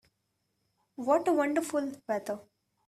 [0.95, 2.39] What a wonderful weather!